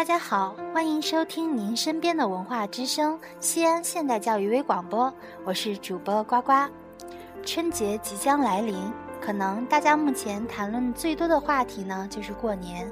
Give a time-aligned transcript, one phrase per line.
[0.00, 5.12] 大家好，欢迎收听您身边的文化之声西安现代教育微广播，
[5.44, 6.52] 我是主播呱呱。
[7.44, 8.90] 春节即将来临，
[9.20, 12.90] 可能大家目前谈论最多的话题呢，就是过年。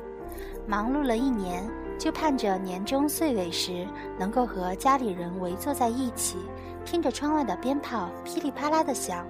[0.67, 1.67] 忙碌了一年，
[1.99, 3.89] 就盼着年终岁尾时
[4.19, 6.37] 能够和家里人围坐在一起，
[6.85, 9.27] 听着窗外的鞭炮噼里啪啦的响，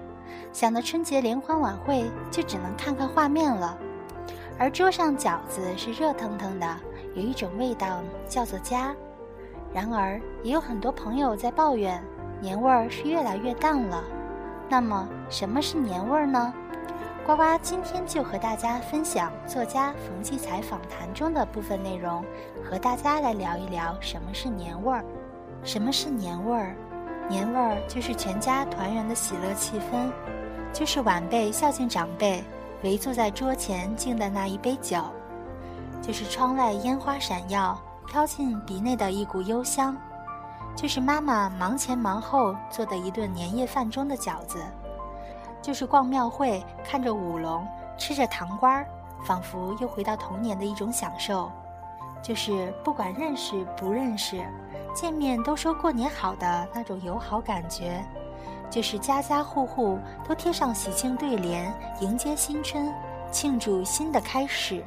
[0.53, 3.79] 想的春节联欢晚会就只能看看画面了。
[4.59, 6.77] 而桌上饺子是热腾腾的，
[7.19, 8.95] 有一种味道叫做家。
[9.75, 12.01] 然而，也有很多朋友在抱怨
[12.41, 14.05] 年味儿是越来越淡了。
[14.69, 16.55] 那么，什么是年味儿呢？
[17.27, 22.25] 呱呱今天就和大家分享作家冯骥才访谈中的部分内容，
[22.65, 25.05] 和大家来聊一聊什么是年味儿。
[25.65, 26.77] 什么是年味儿？
[27.29, 30.11] 年味儿就是全家团圆的喜乐气氛，
[30.73, 32.43] 就是晚辈孝敬长辈，
[32.83, 34.97] 围坐在桌前敬的那一杯酒，
[36.01, 39.97] 就是窗外烟花闪耀飘进鼻内的一股幽香，
[40.75, 44.59] 就是妈妈忙前忙后做的一顿年夜饭中的饺子。
[45.61, 47.67] 就是逛庙会，看着舞龙，
[47.99, 48.87] 吃着糖瓜儿，
[49.25, 51.51] 仿佛又回到童年的一种享受。
[52.23, 54.43] 就是不管认识不认识，
[54.95, 58.05] 见面都说过年好的那种友好感觉。
[58.71, 62.93] 就是家家户户都贴上喜庆对联，迎接新春，
[63.31, 64.85] 庆祝新的开始。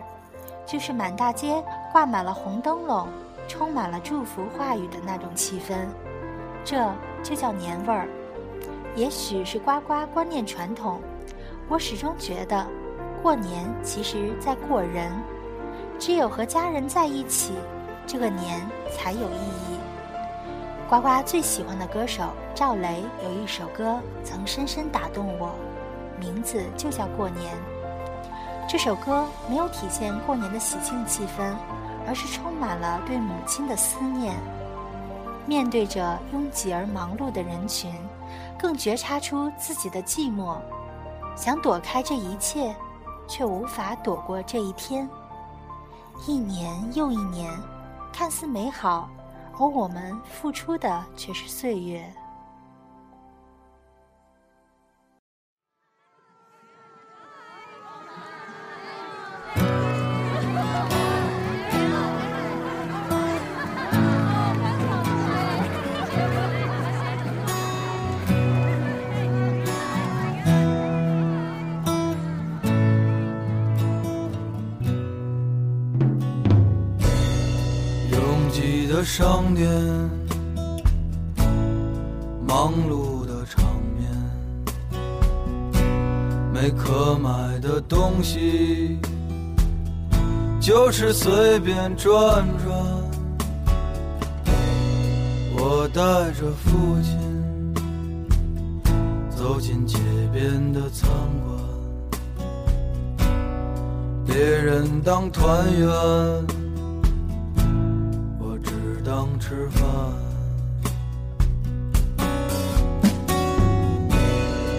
[0.72, 3.06] 就是满大街挂满了红灯笼，
[3.46, 5.76] 充满了祝福话语的那种气氛。
[6.64, 6.90] 这
[7.22, 8.08] 就叫年味儿。
[8.96, 11.02] 也许是呱呱观念传统，
[11.68, 12.66] 我始终觉得，
[13.22, 15.12] 过年其实在过人。
[16.00, 17.52] 只有和家人在一起，
[18.08, 18.62] 这个年
[18.96, 19.78] 才有意义。
[20.90, 22.24] 呱呱最喜欢的歌手
[22.56, 25.54] 赵雷有一首歌曾深深打动我，
[26.18, 27.54] 名字就叫《过年》。
[28.72, 31.54] 这首歌没有体现过年的喜庆气氛，
[32.08, 34.34] 而是充满了对母亲的思念。
[35.46, 37.94] 面对着拥挤而忙碌的人群。
[38.58, 40.56] 更觉察出自己的寂寞，
[41.36, 42.74] 想躲开这一切，
[43.28, 45.10] 却无法躲过这一天。
[46.26, 47.52] 一年又一年，
[48.14, 49.10] 看似美好，
[49.60, 52.10] 而我们付出的却是岁月。
[78.92, 79.72] 的商店，
[82.46, 83.64] 忙碌的场
[83.96, 84.12] 面，
[86.54, 89.00] 没可买的东西，
[90.60, 92.78] 就是随便转转。
[95.56, 96.02] 我带
[96.34, 97.18] 着父亲
[99.30, 99.98] 走进街
[100.34, 101.10] 边的餐
[101.46, 103.30] 馆，
[104.26, 105.90] 别人当团圆。
[109.42, 109.84] 吃饭，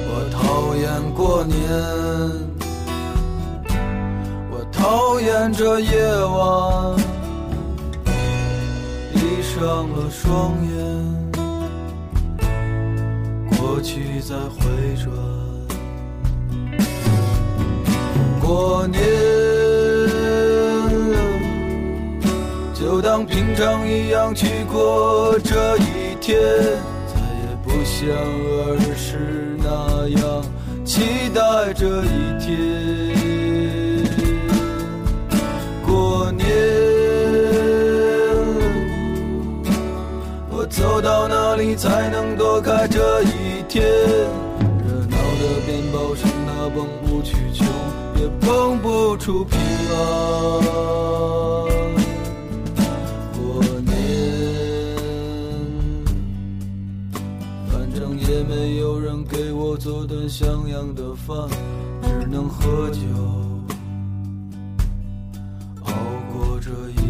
[0.09, 1.59] 我讨厌过年，
[4.51, 5.91] 我讨厌这夜
[6.25, 6.97] 晚，
[9.13, 10.73] 闭上了双眼，
[13.59, 15.13] 过去在回转，
[18.41, 19.52] 过年。
[22.83, 26.37] 就当平常一样去过这一天，
[27.07, 30.43] 再也不像儿时那样
[30.85, 32.51] 期待这一天。
[35.87, 36.45] 过年，
[40.51, 43.85] 我走到哪里才能躲开这一天？
[43.85, 47.65] 热闹的鞭炮声，它蹦不去穷，
[48.21, 49.63] 也蹦不出平安。
[60.35, 61.47] 像样的饭，
[62.01, 63.01] 只能喝酒。
[65.85, 65.93] 熬
[66.33, 67.02] 过这一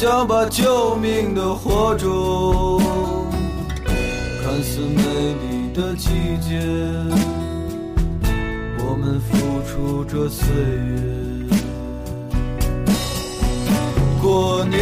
[0.00, 2.80] 像把救命的火种，
[4.42, 5.02] 看似美
[5.42, 6.08] 丽的季
[6.40, 6.58] 节，
[8.78, 10.96] 我们付出着岁月。
[14.22, 14.80] 过年，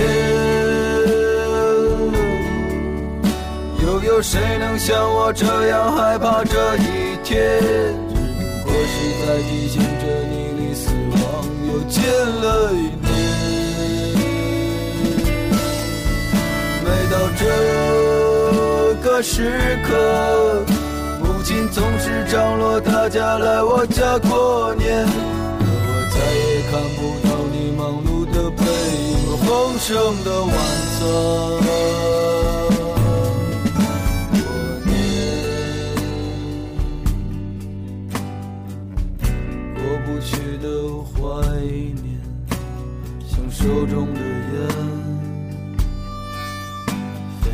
[3.82, 7.60] 又有谁能像我这样害怕这一天？
[8.08, 8.14] 只
[8.62, 11.20] 不过是在提醒着你，离死亡
[11.72, 13.07] 又近了一
[17.18, 17.42] 到这
[19.02, 20.64] 个时刻，
[21.20, 28.62] 母亲总是张罗大家来我家过年，可我再也看不到你忙碌的背
[29.10, 29.90] 影和丰盛
[30.22, 30.52] 的晚
[30.94, 31.00] 餐。
[34.30, 34.38] 过
[34.86, 34.88] 年，
[39.74, 40.30] 过不去
[40.62, 40.64] 的
[41.02, 41.18] 怀
[42.00, 42.06] 念，
[43.26, 44.56] 像手中的烟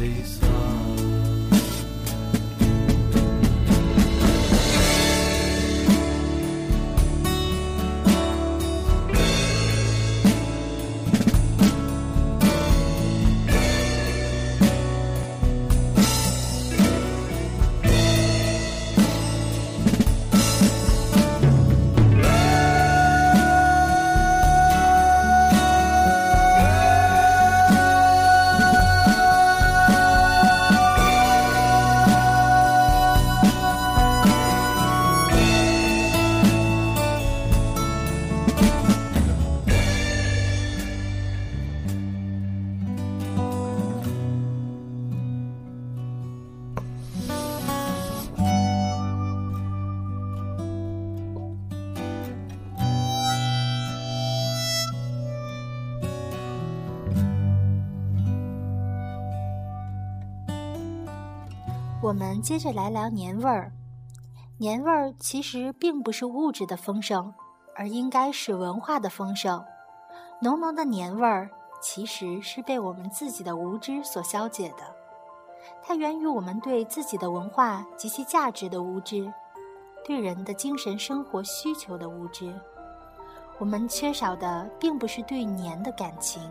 [0.05, 0.44] Please.
[62.05, 63.73] 我们接着来聊年味儿。
[64.59, 67.33] 年味儿其实并不是物质的丰盛，
[67.75, 69.65] 而应该是文化的丰盛。
[70.43, 71.49] 浓浓的年味儿
[71.81, 74.95] 其实是被我们自己的无知所消解的，
[75.83, 79.33] 它源于我们对自己的文化及其价值的无知，
[80.05, 82.53] 对人的精神生活需求的无知。
[83.57, 86.43] 我们缺少的并不是对年的感情，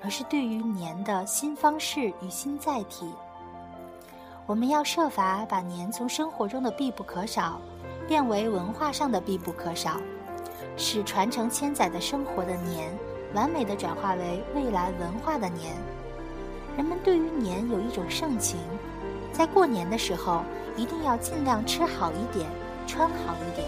[0.00, 3.12] 而是对于年的新方式与新载体。
[4.46, 7.60] 我们要设法把年从生活中的必不可少，
[8.06, 10.00] 变为文化上的必不可少，
[10.76, 12.96] 使传承千载的生活的年，
[13.34, 15.74] 完美的转化为未来文化的年。
[16.76, 18.56] 人们对于年有一种盛情，
[19.32, 20.42] 在过年的时候
[20.76, 22.48] 一定要尽量吃好一点，
[22.86, 23.66] 穿好一点，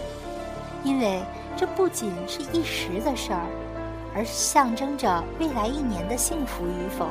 [0.85, 1.21] 因为
[1.57, 3.45] 这不仅是一时的事儿，
[4.15, 7.09] 而象征着未来一年的幸福与否。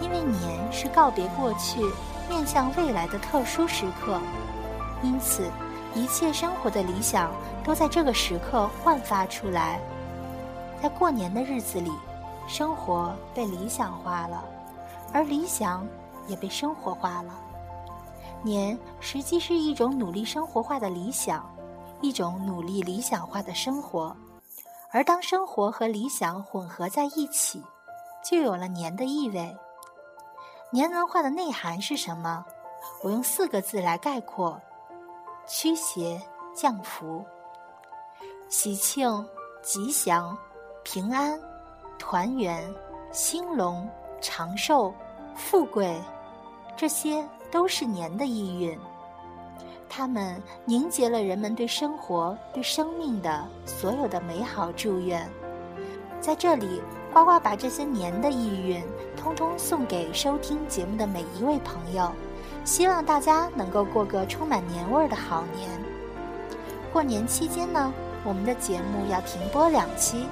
[0.00, 1.80] 因为年是告别过去。
[2.28, 4.20] 面向未来的特殊时刻，
[5.02, 5.50] 因此，
[5.94, 7.30] 一切生活的理想
[7.62, 9.80] 都在这个时刻焕发出来。
[10.82, 11.90] 在过年的日子里，
[12.46, 14.44] 生活被理想化了，
[15.12, 15.86] 而理想
[16.26, 17.34] 也被生活化了。
[18.42, 21.44] 年实际是一种努力生活化的理想，
[22.02, 24.14] 一种努力理想化的生活。
[24.90, 27.62] 而当生活和理想混合在一起，
[28.22, 29.56] 就有了年的意味。
[30.74, 32.44] 年文化的内涵是什么？
[33.00, 34.60] 我用四个字来概括：
[35.46, 36.20] 驱邪
[36.52, 37.24] 降福、
[38.48, 39.24] 喜庆
[39.62, 40.36] 吉祥、
[40.82, 41.40] 平安
[41.96, 42.60] 团圆、
[43.12, 43.88] 兴隆
[44.20, 44.92] 长寿、
[45.36, 45.96] 富贵，
[46.76, 48.76] 这些都是年的意蕴。
[49.88, 55.24] 它们凝结了人们对生活、对生命的所有的美好祝愿。
[56.20, 58.84] 在这里，呱呱把这些年的意蕴。
[59.24, 62.12] 通通送给收听节目的每一位朋友
[62.62, 65.70] 希望大家能够过个充满年味儿的好年。
[66.92, 67.90] 过年期间呢
[68.22, 70.26] 我们的节目要停播两期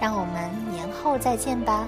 [0.00, 1.86] 让我们年后再见吧。